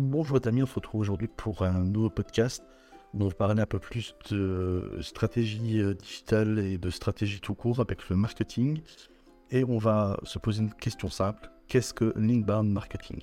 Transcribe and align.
Bonjour 0.00 0.38
amis, 0.44 0.62
on 0.62 0.66
se 0.66 0.76
retrouve 0.76 1.00
aujourd'hui 1.00 1.26
pour 1.26 1.62
un 1.62 1.82
nouveau 1.82 2.08
podcast 2.08 2.62
on 3.14 3.26
va 3.26 3.34
parler 3.34 3.60
un 3.60 3.66
peu 3.66 3.80
plus 3.80 4.14
de 4.30 4.96
stratégie 5.00 5.80
euh, 5.80 5.94
digitale 5.94 6.60
et 6.60 6.78
de 6.78 6.88
stratégie 6.88 7.40
tout 7.40 7.56
court 7.56 7.80
avec 7.80 8.08
le 8.08 8.14
marketing. 8.14 8.80
Et 9.50 9.64
on 9.64 9.78
va 9.78 10.20
se 10.22 10.38
poser 10.38 10.62
une 10.62 10.72
question 10.72 11.10
simple, 11.10 11.50
qu'est-ce 11.66 11.92
que 11.92 12.12
l'inbound 12.14 12.70
marketing? 12.70 13.22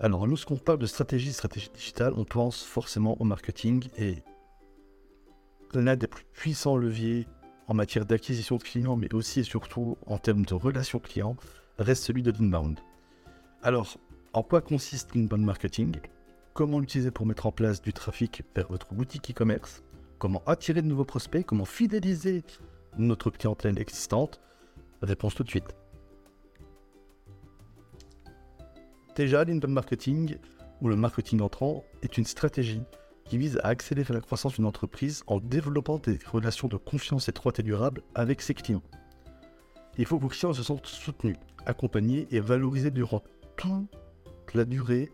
Alors 0.00 0.26
lorsqu'on 0.26 0.58
parle 0.58 0.80
de 0.80 0.86
stratégie, 0.86 1.32
stratégie 1.32 1.70
digitale, 1.72 2.12
on 2.18 2.26
pense 2.26 2.62
forcément 2.62 3.18
au 3.18 3.24
marketing 3.24 3.88
et 3.96 4.16
l'un 5.72 5.96
des 5.96 6.08
plus 6.08 6.26
puissants 6.34 6.76
leviers 6.76 7.26
en 7.68 7.72
matière 7.72 8.04
d'acquisition 8.04 8.56
de 8.56 8.62
clients, 8.62 8.96
mais 8.96 9.14
aussi 9.14 9.40
et 9.40 9.44
surtout 9.44 9.96
en 10.04 10.18
termes 10.18 10.44
de 10.44 10.52
relations 10.52 10.98
clients, 10.98 11.36
reste 11.78 12.04
celui 12.04 12.22
de 12.22 12.32
l'inbound. 12.32 12.78
Alors, 13.62 13.96
en 14.34 14.42
quoi 14.42 14.60
consiste 14.62 15.14
l'inbound 15.14 15.44
marketing? 15.44 15.96
Comment 16.54 16.80
l'utiliser 16.80 17.10
pour 17.10 17.26
mettre 17.26 17.46
en 17.46 17.52
place 17.52 17.82
du 17.82 17.92
trafic 17.92 18.42
vers 18.54 18.68
votre 18.68 18.94
boutique 18.94 19.30
e-commerce? 19.30 19.82
Comment 20.18 20.42
attirer 20.46 20.80
de 20.80 20.86
nouveaux 20.86 21.04
prospects? 21.04 21.44
Comment 21.44 21.64
fidéliser 21.64 22.42
notre 22.96 23.30
clientèle 23.30 23.78
existante? 23.78 24.40
Réponse 25.02 25.34
tout 25.34 25.44
de 25.44 25.50
suite. 25.50 25.74
Déjà, 29.16 29.44
l'inbound 29.44 29.74
marketing 29.74 30.36
ou 30.80 30.88
le 30.88 30.96
marketing 30.96 31.42
entrant 31.42 31.84
est 32.02 32.16
une 32.16 32.24
stratégie 32.24 32.82
qui 33.24 33.36
vise 33.36 33.58
à 33.62 33.68
accélérer 33.68 34.14
la 34.14 34.20
croissance 34.20 34.54
d'une 34.54 34.64
entreprise 34.64 35.22
en 35.26 35.40
développant 35.40 35.98
des 35.98 36.18
relations 36.26 36.68
de 36.68 36.76
confiance 36.76 37.28
étroites 37.28 37.58
et 37.58 37.62
durables 37.62 38.02
avec 38.14 38.40
ses 38.40 38.54
clients. 38.54 38.82
Il 39.98 40.06
faut 40.06 40.16
que 40.16 40.22
vos 40.22 40.28
clients 40.28 40.54
se 40.54 40.62
sentent 40.62 40.86
soutenus, 40.86 41.36
accompagnés 41.66 42.26
et 42.30 42.40
valorisés 42.40 42.90
durant 42.90 43.22
toute 43.56 44.01
la 44.54 44.64
durée 44.64 45.10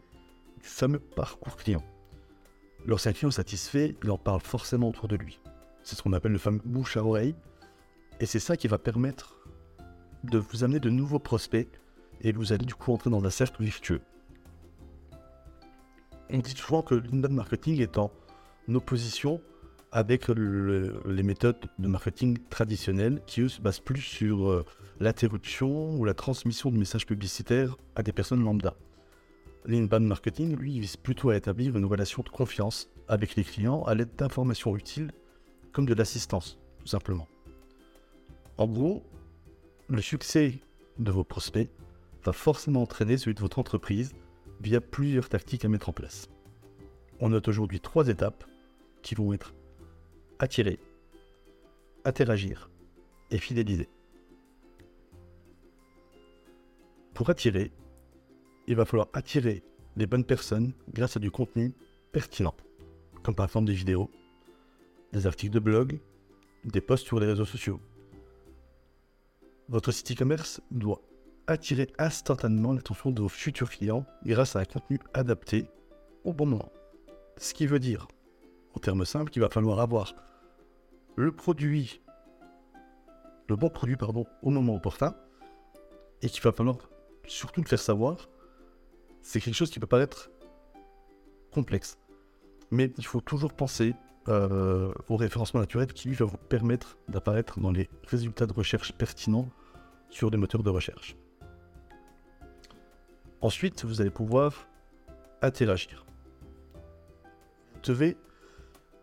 du 0.62 0.68
fameux 0.68 0.98
parcours 0.98 1.56
client. 1.56 1.82
Lorsqu'un 2.86 3.12
client 3.12 3.28
est 3.28 3.32
satisfait, 3.32 3.96
il 4.02 4.10
en 4.10 4.18
parle 4.18 4.40
forcément 4.40 4.88
autour 4.88 5.08
de 5.08 5.16
lui. 5.16 5.40
C'est 5.82 5.96
ce 5.96 6.02
qu'on 6.02 6.12
appelle 6.12 6.32
le 6.32 6.38
fameux 6.38 6.60
bouche 6.64 6.96
à 6.96 7.04
oreille. 7.04 7.34
Et 8.20 8.26
c'est 8.26 8.40
ça 8.40 8.56
qui 8.56 8.68
va 8.68 8.78
permettre 8.78 9.36
de 10.24 10.38
vous 10.38 10.64
amener 10.64 10.80
de 10.80 10.90
nouveaux 10.90 11.18
prospects 11.18 11.68
et 12.20 12.32
vous 12.32 12.52
allez 12.52 12.66
du 12.66 12.74
coup 12.74 12.92
entrer 12.92 13.10
dans 13.10 13.24
un 13.24 13.30
cercle 13.30 13.62
vertueux 13.62 14.00
on 16.30 16.38
dit 16.38 16.54
souvent 16.56 16.82
que 16.82 16.94
l'inbound 16.94 17.34
marketing 17.34 17.80
est 17.80 17.98
en 17.98 18.10
opposition 18.72 19.40
avec 19.90 20.28
les 20.28 21.22
méthodes 21.22 21.56
de 21.78 21.88
marketing 21.88 22.38
traditionnelles 22.50 23.22
qui, 23.26 23.40
eux, 23.40 23.48
se 23.48 23.60
basent 23.60 23.80
plus 23.80 24.02
sur 24.02 24.50
euh, 24.50 24.66
l'interruption 25.00 25.94
ou 25.96 26.04
la 26.04 26.12
transmission 26.12 26.70
de 26.70 26.76
messages 26.76 27.06
publicitaires 27.06 27.76
à 27.96 28.02
des 28.02 28.12
personnes 28.12 28.44
lambda. 28.44 28.74
L'inbound 29.64 30.06
marketing, 30.06 30.56
lui, 30.56 30.78
vise 30.80 30.96
plutôt 30.96 31.30
à 31.30 31.36
établir 31.36 31.76
une 31.76 31.84
relation 31.84 32.22
de 32.22 32.28
confiance 32.28 32.88
avec 33.08 33.34
les 33.36 33.44
clients 33.44 33.82
à 33.84 33.94
l'aide 33.94 34.14
d'informations 34.16 34.76
utiles 34.76 35.12
comme 35.72 35.86
de 35.86 35.94
l'assistance, 35.94 36.58
tout 36.78 36.86
simplement. 36.86 37.28
En 38.56 38.66
gros, 38.66 39.02
le 39.88 40.00
succès 40.00 40.54
de 40.98 41.10
vos 41.10 41.24
prospects 41.24 41.70
va 42.24 42.32
forcément 42.32 42.82
entraîner 42.82 43.16
celui 43.18 43.34
de 43.34 43.40
votre 43.40 43.58
entreprise 43.58 44.14
via 44.60 44.80
plusieurs 44.80 45.28
tactiques 45.28 45.64
à 45.64 45.68
mettre 45.68 45.88
en 45.88 45.92
place. 45.92 46.28
On 47.20 47.30
note 47.30 47.48
aujourd'hui 47.48 47.80
trois 47.80 48.08
étapes 48.08 48.44
qui 49.02 49.14
vont 49.14 49.32
être 49.32 49.54
attirer, 50.38 50.78
interagir 52.04 52.70
et 53.30 53.38
fidéliser. 53.38 53.88
Pour 57.14 57.30
attirer, 57.30 57.72
il 58.68 58.76
va 58.76 58.84
falloir 58.84 59.08
attirer 59.14 59.64
les 59.96 60.06
bonnes 60.06 60.24
personnes 60.24 60.72
grâce 60.92 61.16
à 61.16 61.20
du 61.20 61.30
contenu 61.30 61.74
pertinent, 62.12 62.54
comme 63.22 63.34
par 63.34 63.46
exemple 63.46 63.66
des 63.66 63.72
vidéos, 63.72 64.10
des 65.12 65.26
articles 65.26 65.52
de 65.52 65.58
blog, 65.58 65.98
des 66.64 66.82
posts 66.82 67.06
sur 67.06 67.18
les 67.18 67.26
réseaux 67.26 67.46
sociaux. 67.46 67.80
Votre 69.70 69.90
site 69.90 70.12
e-commerce 70.12 70.60
doit 70.70 71.00
attirer 71.46 71.88
instantanément 71.98 72.74
l'attention 72.74 73.10
de 73.10 73.22
vos 73.22 73.28
futurs 73.28 73.70
clients 73.70 74.04
grâce 74.24 74.54
à 74.54 74.60
un 74.60 74.64
contenu 74.66 75.00
adapté 75.14 75.66
au 76.24 76.34
bon 76.34 76.46
moment. 76.46 76.70
Ce 77.38 77.54
qui 77.54 77.66
veut 77.66 77.78
dire, 77.78 78.06
en 78.74 78.80
termes 78.80 79.06
simples, 79.06 79.30
qu'il 79.30 79.40
va 79.40 79.48
falloir 79.48 79.80
avoir 79.80 80.14
le 81.16 81.32
produit, 81.32 82.02
le 83.48 83.56
bon 83.56 83.70
produit, 83.70 83.96
pardon, 83.96 84.26
au 84.42 84.50
moment 84.50 84.74
opportun, 84.74 85.14
et 86.20 86.28
qu'il 86.28 86.42
va 86.42 86.52
falloir 86.52 86.76
surtout 87.26 87.62
le 87.62 87.66
faire 87.66 87.78
savoir. 87.78 88.28
C'est 89.28 89.42
quelque 89.42 89.56
chose 89.56 89.70
qui 89.70 89.78
peut 89.78 89.86
paraître 89.86 90.30
complexe, 91.52 91.98
mais 92.70 92.90
il 92.96 93.04
faut 93.04 93.20
toujours 93.20 93.52
penser 93.52 93.94
euh, 94.28 94.90
au 95.10 95.16
référencement 95.16 95.60
naturel 95.60 95.92
qui 95.92 96.08
lui 96.08 96.14
va 96.14 96.24
vous 96.24 96.38
permettre 96.38 96.96
d'apparaître 97.10 97.60
dans 97.60 97.70
les 97.70 97.90
résultats 98.06 98.46
de 98.46 98.54
recherche 98.54 98.90
pertinents 98.92 99.50
sur 100.08 100.30
des 100.30 100.38
moteurs 100.38 100.62
de 100.62 100.70
recherche. 100.70 101.14
Ensuite, 103.42 103.84
vous 103.84 104.00
allez 104.00 104.08
pouvoir 104.08 104.66
interagir. 105.42 106.06
Vous 107.74 107.80
devez 107.82 108.16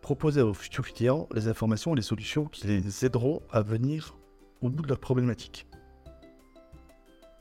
proposer 0.02 0.40
à 0.40 0.44
vos 0.44 0.54
futurs 0.54 0.92
clients 0.92 1.28
les 1.34 1.46
informations 1.46 1.92
et 1.92 1.96
les 1.98 2.02
solutions 2.02 2.46
qui 2.46 2.66
les 2.66 3.04
aideront 3.04 3.42
à 3.52 3.62
venir 3.62 4.16
au 4.60 4.70
bout 4.70 4.82
de 4.82 4.88
leur 4.88 4.98
problématique. 4.98 5.68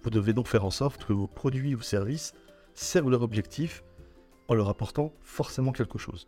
Vous 0.03 0.11
devez 0.11 0.33
donc 0.33 0.47
faire 0.47 0.65
en 0.65 0.69
sorte 0.69 1.03
que 1.03 1.13
vos 1.13 1.25
produits 1.25 1.73
ou 1.73 1.81
services 1.81 2.33
servent 2.75 3.09
leur 3.09 3.21
objectif 3.21 3.83
en 4.47 4.53
leur 4.53 4.69
apportant 4.69 5.11
forcément 5.21 5.71
quelque 5.71 5.97
chose. 5.97 6.27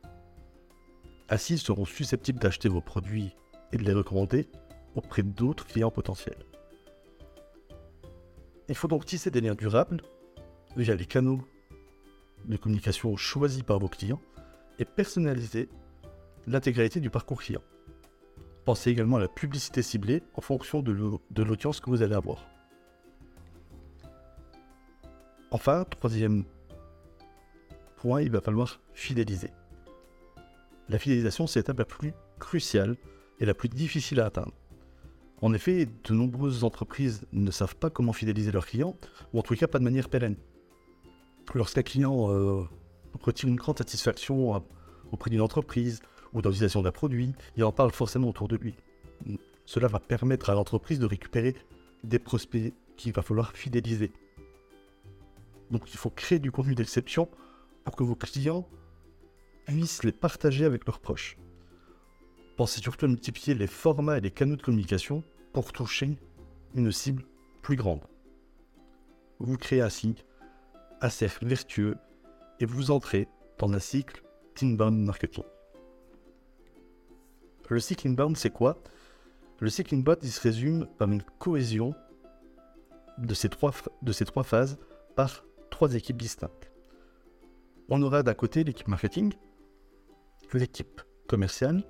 Ainsi, 1.29 1.53
ils 1.53 1.59
seront 1.59 1.85
susceptibles 1.85 2.39
d'acheter 2.39 2.69
vos 2.69 2.81
produits 2.81 3.35
et 3.71 3.77
de 3.77 3.83
les 3.83 3.93
recommander 3.93 4.47
auprès 4.95 5.23
d'autres 5.23 5.67
clients 5.67 5.91
potentiels. 5.91 6.45
Il 8.69 8.75
faut 8.75 8.87
donc 8.87 9.05
tisser 9.05 9.29
des 9.29 9.41
liens 9.41 9.55
durables 9.55 10.01
via 10.75 10.95
les 10.95 11.05
canaux 11.05 11.41
de 12.45 12.57
communication 12.57 13.15
choisis 13.17 13.63
par 13.63 13.79
vos 13.79 13.87
clients 13.87 14.21
et 14.79 14.85
personnaliser 14.85 15.69
l'intégralité 16.47 16.99
du 16.99 17.09
parcours 17.09 17.41
client. 17.41 17.61
Pensez 18.65 18.89
également 18.89 19.17
à 19.17 19.21
la 19.21 19.27
publicité 19.27 19.81
ciblée 19.81 20.23
en 20.35 20.41
fonction 20.41 20.81
de 20.81 21.43
l'audience 21.43 21.79
que 21.79 21.89
vous 21.89 22.01
allez 22.01 22.15
avoir. 22.15 22.45
Enfin, 25.51 25.85
troisième 25.85 26.43
point, 27.97 28.21
il 28.21 28.31
va 28.31 28.41
falloir 28.41 28.79
fidéliser. 28.93 29.51
La 30.89 30.99
fidélisation, 30.99 31.47
c'est 31.47 31.59
l'étape 31.59 31.79
la 31.79 31.85
plus 31.85 32.13
cruciale 32.39 32.95
et 33.39 33.45
la 33.45 33.53
plus 33.53 33.69
difficile 33.69 34.19
à 34.19 34.25
atteindre. 34.27 34.53
En 35.41 35.53
effet, 35.53 35.85
de 35.85 36.13
nombreuses 36.13 36.63
entreprises 36.63 37.25
ne 37.31 37.51
savent 37.51 37.75
pas 37.75 37.89
comment 37.89 38.13
fidéliser 38.13 38.51
leurs 38.51 38.65
clients, 38.65 38.95
ou 39.33 39.39
en 39.39 39.43
tout 39.43 39.55
cas 39.55 39.67
pas 39.67 39.79
de 39.79 39.83
manière 39.83 40.09
pérenne 40.09 40.35
lorsqu'un 41.55 41.83
client 41.83 42.31
euh, 42.31 42.63
retire 43.21 43.49
une 43.49 43.55
grande 43.55 43.77
satisfaction 43.77 44.61
auprès 45.11 45.29
d'une 45.29 45.41
entreprise 45.41 46.01
ou 46.33 46.41
dans 46.41 46.49
l'utilisation 46.49 46.81
d'un 46.81 46.91
produit, 46.91 47.33
il 47.55 47.63
en 47.63 47.71
parle 47.71 47.91
forcément 47.91 48.29
autour 48.29 48.47
de 48.47 48.57
lui. 48.57 48.75
Cela 49.65 49.87
va 49.87 49.99
permettre 49.99 50.49
à 50.49 50.53
l'entreprise 50.53 50.99
de 50.99 51.05
récupérer 51.05 51.55
des 52.03 52.19
prospects 52.19 52.73
qu'il 52.95 53.13
va 53.13 53.21
falloir 53.21 53.51
fidéliser. 53.51 54.11
Donc 55.71 55.93
il 55.93 55.97
faut 55.97 56.09
créer 56.09 56.39
du 56.39 56.51
contenu 56.51 56.75
d'exception 56.75 57.29
pour 57.83 57.95
que 57.95 58.03
vos 58.03 58.15
clients 58.15 58.67
puissent 59.65 60.03
les 60.03 60.11
partager 60.11 60.65
avec 60.65 60.85
leurs 60.85 60.99
proches. 60.99 61.37
Pensez 62.55 62.81
surtout 62.81 63.05
à 63.05 63.09
multiplier 63.09 63.53
les 63.53 63.67
formats 63.67 64.17
et 64.17 64.21
les 64.21 64.31
canaux 64.31 64.55
de 64.55 64.61
communication 64.61 65.23
pour 65.53 65.71
toucher 65.71 66.17
une 66.73 66.91
cible 66.91 67.23
plus 67.61 67.75
grande. 67.75 68.01
Vous 69.39 69.57
créez 69.57 69.81
ainsi 69.81 70.15
un 71.01 71.09
cercle 71.09 71.45
vertueux 71.45 71.95
et 72.59 72.65
vous 72.65 72.91
entrez 72.91 73.27
dans 73.59 73.71
un 73.71 73.79
cycle 73.79 74.23
inbound 74.61 74.97
marketing. 75.05 75.43
Le 77.69 77.79
cycle 77.79 78.07
inbound, 78.07 78.37
c'est 78.37 78.49
quoi? 78.49 78.81
Le 79.59 79.69
cycle 79.69 79.95
inbound, 79.95 80.19
il 80.23 80.31
se 80.31 80.41
résume 80.41 80.87
par 80.97 81.11
une 81.11 81.21
cohésion 81.39 81.93
de 83.17 83.33
ces 83.33 83.49
trois, 83.49 83.73
de 84.01 84.11
ces 84.11 84.25
trois 84.25 84.43
phases 84.43 84.77
par 85.15 85.43
trois 85.69 85.95
équipes 85.95 86.21
distinctes. 86.21 86.71
On 87.89 88.01
aura 88.01 88.23
d'un 88.23 88.33
côté 88.33 88.63
l'équipe 88.63 88.87
marketing, 88.87 89.33
l'équipe 90.53 91.01
commerciale 91.27 91.83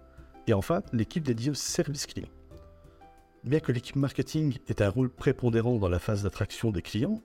et 0.48 0.54
enfin 0.54 0.82
l'équipe 0.94 1.24
dédiée 1.24 1.52
au 1.52 1.56
service 1.56 2.06
client. 2.06 2.30
Bien 3.44 3.60
que 3.60 3.72
l'équipe 3.72 3.96
marketing 3.96 4.58
ait 4.68 4.82
un 4.82 4.90
rôle 4.90 5.10
prépondérant 5.10 5.78
dans 5.78 5.90
la 5.90 6.00
phase 6.00 6.24
d'attraction 6.24 6.72
des 6.72 6.82
clients, 6.82 7.22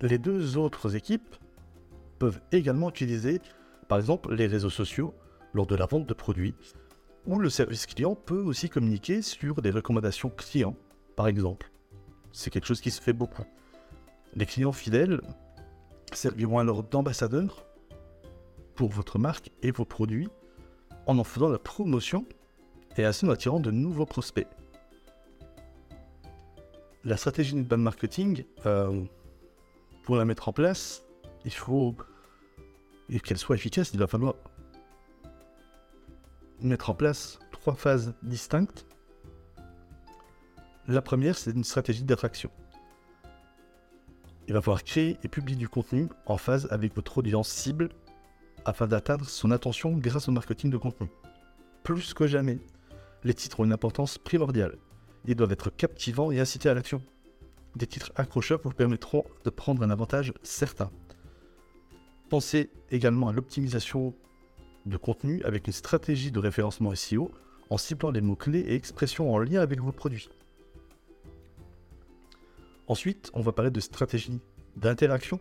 les 0.00 0.18
deux 0.18 0.56
autres 0.56 0.96
équipes 0.96 1.36
peuvent 2.18 2.40
également 2.52 2.90
utiliser, 2.90 3.40
par 3.88 3.98
exemple, 3.98 4.34
les 4.34 4.46
réseaux 4.46 4.70
sociaux 4.70 5.14
lors 5.52 5.66
de 5.66 5.76
la 5.76 5.86
vente 5.86 6.06
de 6.06 6.14
produits, 6.14 6.54
ou 7.26 7.38
le 7.38 7.50
service 7.50 7.86
client 7.86 8.14
peut 8.14 8.40
aussi 8.40 8.68
communiquer 8.68 9.20
sur 9.22 9.60
des 9.60 9.70
recommandations 9.70 10.30
clients, 10.30 10.76
par 11.16 11.28
exemple. 11.28 11.70
C'est 12.32 12.50
quelque 12.50 12.66
chose 12.66 12.80
qui 12.80 12.90
se 12.90 13.02
fait 13.02 13.12
beaucoup. 13.12 13.44
Les 14.34 14.46
clients 14.46 14.72
fidèles 14.72 15.20
serviront 16.12 16.58
alors 16.58 16.82
d'ambassadeurs 16.82 17.66
pour 18.74 18.90
votre 18.90 19.18
marque 19.18 19.50
et 19.62 19.70
vos 19.70 19.84
produits 19.84 20.28
en 21.06 21.18
en 21.18 21.24
faisant 21.24 21.48
la 21.48 21.58
promotion 21.58 22.24
et 22.96 23.04
ainsi 23.04 23.24
en 23.24 23.30
attirant 23.30 23.60
de 23.60 23.70
nouveaux 23.70 24.06
prospects. 24.06 24.46
La 27.04 27.16
stratégie 27.16 27.54
d'inbound 27.54 27.82
marketing, 27.82 28.44
euh, 28.66 29.04
pour 30.04 30.16
la 30.16 30.24
mettre 30.24 30.48
en 30.48 30.52
place, 30.52 31.02
il 31.44 31.52
faut 31.52 31.96
qu'elle 33.24 33.38
soit 33.38 33.56
efficace, 33.56 33.90
il 33.92 33.98
va 33.98 34.06
falloir 34.06 34.34
mettre 36.60 36.90
en 36.90 36.94
place 36.94 37.38
trois 37.50 37.74
phases 37.74 38.14
distinctes. 38.22 38.86
La 40.86 41.02
première, 41.02 41.38
c'est 41.38 41.52
une 41.52 41.64
stratégie 41.64 42.04
d'attraction. 42.04 42.50
Il 44.50 44.54
va 44.54 44.60
falloir 44.60 44.82
créer 44.82 45.16
et 45.22 45.28
publier 45.28 45.56
du 45.56 45.68
contenu 45.68 46.08
en 46.26 46.36
phase 46.36 46.66
avec 46.72 46.96
votre 46.96 47.18
audience 47.18 47.48
cible 47.48 47.88
afin 48.64 48.88
d'atteindre 48.88 49.24
son 49.24 49.52
attention 49.52 49.96
grâce 49.96 50.28
au 50.28 50.32
marketing 50.32 50.72
de 50.72 50.76
contenu. 50.76 51.08
Plus 51.84 52.14
que 52.14 52.26
jamais, 52.26 52.58
les 53.22 53.32
titres 53.32 53.60
ont 53.60 53.64
une 53.64 53.72
importance 53.72 54.18
primordiale. 54.18 54.76
Ils 55.24 55.36
doivent 55.36 55.52
être 55.52 55.70
captivants 55.70 56.32
et 56.32 56.40
inciter 56.40 56.68
à 56.68 56.74
l'action. 56.74 57.00
Des 57.76 57.86
titres 57.86 58.10
accrocheurs 58.16 58.58
vous 58.64 58.72
permettront 58.72 59.24
de 59.44 59.50
prendre 59.50 59.84
un 59.84 59.90
avantage 59.90 60.32
certain. 60.42 60.90
Pensez 62.28 62.70
également 62.90 63.28
à 63.28 63.32
l'optimisation 63.32 64.16
de 64.84 64.96
contenu 64.96 65.44
avec 65.44 65.68
une 65.68 65.72
stratégie 65.72 66.32
de 66.32 66.40
référencement 66.40 66.92
SEO 66.96 67.30
en 67.70 67.78
ciblant 67.78 68.10
les 68.10 68.20
mots-clés 68.20 68.64
et 68.66 68.74
expressions 68.74 69.32
en 69.32 69.38
lien 69.38 69.60
avec 69.60 69.80
vos 69.80 69.92
produits. 69.92 70.28
Ensuite, 72.90 73.30
on 73.34 73.40
va 73.40 73.52
parler 73.52 73.70
de 73.70 73.78
stratégie 73.78 74.40
d'interaction. 74.74 75.38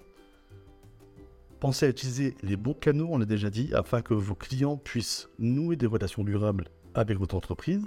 Pensez 1.60 1.88
à 1.88 1.90
utiliser 1.90 2.36
les 2.44 2.56
bons 2.56 2.76
canaux, 2.76 3.08
on 3.10 3.18
l'a 3.18 3.26
déjà 3.26 3.50
dit, 3.50 3.74
afin 3.74 4.04
que 4.04 4.14
vos 4.14 4.36
clients 4.36 4.78
puissent 4.78 5.28
nouer 5.40 5.76
des 5.76 5.88
relations 5.88 6.24
durables 6.24 6.66
avec 6.94 7.18
votre 7.18 7.34
entreprise. 7.34 7.82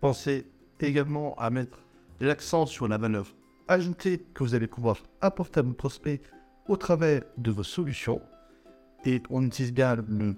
Pensez 0.00 0.46
également 0.80 1.34
à 1.34 1.50
mettre 1.50 1.80
l'accent 2.18 2.64
sur 2.64 2.88
la 2.88 2.96
valeur 2.96 3.26
ajoutée 3.68 4.24
que 4.32 4.42
vous 4.42 4.54
allez 4.54 4.68
pouvoir 4.68 5.02
apporter 5.20 5.60
à 5.60 5.62
vos 5.62 5.74
prospects 5.74 6.22
au 6.66 6.78
travers 6.78 7.24
de 7.36 7.50
vos 7.50 7.62
solutions. 7.62 8.22
Et 9.04 9.22
on 9.28 9.44
utilise 9.44 9.74
bien 9.74 9.96
le 9.96 10.34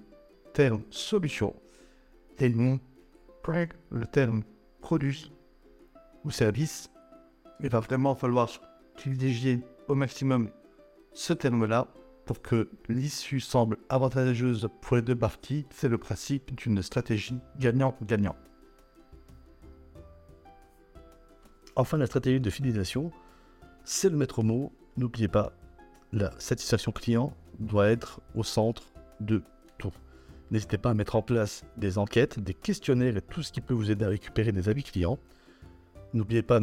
terme 0.51 0.81
solution 0.89 1.55
et 2.37 2.49
non 2.49 2.81
le 3.91 4.05
terme 4.07 4.43
produit 4.81 5.31
ou 6.25 6.31
service. 6.31 6.91
Il 7.63 7.69
va 7.69 7.79
vraiment 7.79 8.15
falloir 8.15 8.49
privilégier 8.95 9.61
au 9.87 9.95
maximum 9.95 10.49
ce 11.13 11.33
terme-là 11.33 11.87
pour 12.25 12.41
que 12.41 12.69
l'issue 12.89 13.39
semble 13.39 13.77
avantageuse 13.89 14.67
pour 14.81 14.95
les 14.95 15.01
deux 15.01 15.15
parties. 15.15 15.65
C'est 15.69 15.89
le 15.89 15.97
principe 15.97 16.55
d'une 16.55 16.81
stratégie 16.81 17.39
gagnant-gagnant. 17.59 18.35
Enfin, 21.75 21.97
la 21.97 22.05
stratégie 22.05 22.41
de 22.41 22.49
fidélisation, 22.49 23.11
c'est 23.83 24.09
le 24.09 24.17
maître 24.17 24.43
mot. 24.43 24.71
N'oubliez 24.97 25.27
pas, 25.27 25.53
la 26.11 26.31
satisfaction 26.39 26.91
client 26.91 27.33
doit 27.59 27.89
être 27.89 28.21
au 28.35 28.43
centre 28.43 28.83
de 29.19 29.43
tout. 29.77 29.91
N'hésitez 30.49 30.77
pas 30.77 30.89
à 30.89 30.93
mettre 30.93 31.15
en 31.15 31.21
place 31.21 31.63
des 31.77 31.97
enquêtes, 31.97 32.39
des 32.39 32.53
questionnaires 32.53 33.15
et 33.15 33.21
tout 33.21 33.41
ce 33.41 33.51
qui 33.51 33.61
peut 33.61 33.73
vous 33.73 33.89
aider 33.89 34.03
à 34.03 34.09
récupérer 34.09 34.51
des 34.51 34.67
avis 34.67 34.83
clients. 34.83 35.19
N'oubliez 36.13 36.41
pas 36.41 36.59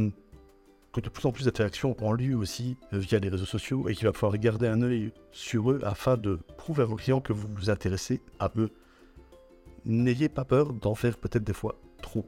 de 1.00 1.08
plus 1.08 1.26
en 1.26 1.32
plus 1.32 1.44
d'interactions 1.44 1.96
ont 2.00 2.12
lieu 2.12 2.34
aussi 2.34 2.76
via 2.92 3.18
les 3.18 3.28
réseaux 3.28 3.44
sociaux 3.44 3.88
et 3.88 3.94
qu'il 3.94 4.06
va 4.06 4.12
falloir 4.12 4.38
garder 4.38 4.66
un 4.66 4.82
œil 4.82 5.12
sur 5.32 5.70
eux 5.70 5.80
afin 5.82 6.16
de 6.16 6.38
prouver 6.56 6.82
à 6.82 6.86
vos 6.86 6.96
clients 6.96 7.20
que 7.20 7.32
vous 7.32 7.48
vous 7.48 7.70
intéressez 7.70 8.20
à 8.38 8.50
eux. 8.56 8.70
N'ayez 9.84 10.28
pas 10.28 10.44
peur 10.44 10.72
d'en 10.72 10.94
faire 10.94 11.18
peut-être 11.18 11.44
des 11.44 11.52
fois 11.52 11.80
trop. 12.02 12.26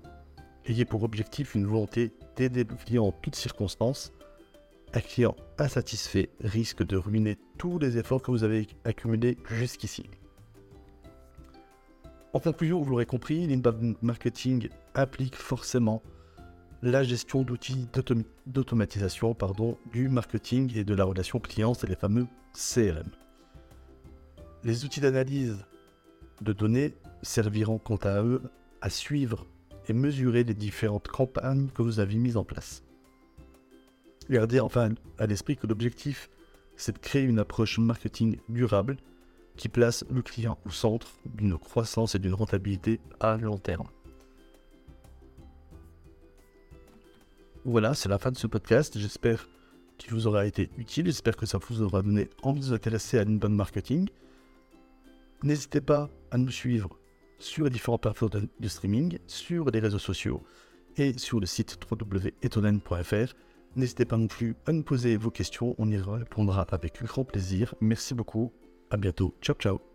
Ayez 0.66 0.84
pour 0.84 1.02
objectif 1.02 1.54
une 1.54 1.66
volonté 1.66 2.12
d'aider 2.36 2.64
le 2.64 2.76
client 2.76 3.06
en 3.06 3.12
toutes 3.12 3.36
circonstances. 3.36 4.12
Un 4.92 5.00
client 5.00 5.36
insatisfait 5.58 6.30
risque 6.40 6.84
de 6.84 6.96
ruiner 6.96 7.38
tous 7.58 7.78
les 7.78 7.98
efforts 7.98 8.22
que 8.22 8.30
vous 8.30 8.44
avez 8.44 8.66
accumulés 8.84 9.38
jusqu'ici. 9.48 10.10
En 12.32 12.40
conclusion, 12.40 12.80
vous 12.80 12.90
l'aurez 12.90 13.06
compris, 13.06 13.46
l'inbound 13.46 13.96
marketing 14.02 14.68
implique 14.94 15.34
forcément 15.34 16.02
la 16.82 17.02
gestion 17.02 17.42
d'outils 17.42 17.86
d'automatisation 18.46 19.36
du 19.92 20.08
marketing 20.08 20.76
et 20.76 20.84
de 20.84 20.94
la 20.94 21.04
relation 21.04 21.38
client, 21.38 21.74
c'est 21.74 21.88
les 21.88 21.96
fameux 21.96 22.26
CRM. 22.54 23.10
Les 24.64 24.84
outils 24.84 25.00
d'analyse 25.00 25.64
de 26.40 26.52
données 26.52 26.94
serviront 27.22 27.78
quant 27.78 27.96
à 27.96 28.22
eux 28.22 28.42
à 28.80 28.88
suivre 28.88 29.46
et 29.88 29.92
mesurer 29.92 30.44
les 30.44 30.54
différentes 30.54 31.08
campagnes 31.08 31.68
que 31.68 31.82
vous 31.82 32.00
avez 32.00 32.16
mises 32.16 32.36
en 32.36 32.44
place. 32.44 32.82
Gardez 34.30 34.60
enfin 34.60 34.94
à 35.18 35.26
l'esprit 35.26 35.56
que 35.56 35.66
l'objectif, 35.66 36.30
c'est 36.76 36.92
de 36.92 36.98
créer 36.98 37.24
une 37.24 37.38
approche 37.38 37.78
marketing 37.78 38.38
durable 38.48 38.96
qui 39.56 39.68
place 39.68 40.04
le 40.10 40.22
client 40.22 40.56
au 40.64 40.70
centre 40.70 41.08
d'une 41.26 41.58
croissance 41.58 42.14
et 42.14 42.18
d'une 42.18 42.34
rentabilité 42.34 43.00
à 43.18 43.36
long 43.36 43.58
terme. 43.58 43.88
Voilà, 47.64 47.94
c'est 47.94 48.08
la 48.08 48.18
fin 48.18 48.30
de 48.30 48.36
ce 48.36 48.46
podcast. 48.46 48.98
J'espère 48.98 49.48
qu'il 49.98 50.12
vous 50.12 50.26
aura 50.26 50.46
été 50.46 50.70
utile. 50.78 51.06
J'espère 51.06 51.36
que 51.36 51.46
ça 51.46 51.58
vous 51.58 51.82
aura 51.82 52.02
donné 52.02 52.28
envie 52.42 52.60
de 52.60 52.64
vous 52.66 52.72
intéresser 52.72 53.18
à 53.18 53.24
l'inbound 53.24 53.54
marketing. 53.54 54.08
N'hésitez 55.42 55.80
pas 55.80 56.10
à 56.30 56.38
nous 56.38 56.50
suivre 56.50 56.90
sur 57.38 57.64
les 57.64 57.70
différentes 57.70 58.02
plateformes 58.02 58.46
de 58.58 58.68
streaming, 58.68 59.18
sur 59.26 59.70
les 59.70 59.80
réseaux 59.80 59.98
sociaux 59.98 60.42
et 60.96 61.16
sur 61.18 61.40
le 61.40 61.46
site 61.46 61.78
www.etonen.fr. 61.90 63.34
N'hésitez 63.76 64.04
pas 64.04 64.16
non 64.16 64.26
plus 64.26 64.56
à 64.66 64.72
nous 64.72 64.82
poser 64.82 65.16
vos 65.16 65.30
questions, 65.30 65.74
on 65.78 65.88
y 65.90 65.96
répondra 65.96 66.66
avec 66.70 67.02
grand 67.04 67.24
plaisir. 67.24 67.74
Merci 67.80 68.14
beaucoup, 68.14 68.52
à 68.90 68.96
bientôt, 68.96 69.34
ciao 69.40 69.56
ciao 69.56 69.89